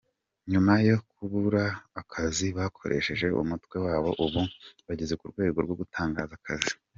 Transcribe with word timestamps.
Nyuma 0.51 0.73
yo 0.89 0.97
kubura 1.11 1.63
akazi 2.01 2.47
bakoresheje 2.57 3.25
umutwe 3.41 3.75
wabo 3.85 4.09
ubu 4.25 4.41
bageze 4.87 5.13
ku 5.19 5.25
rwego 5.31 5.57
rwo 5.65 5.75
gutanga 5.81 6.19
akazi. 6.37 6.73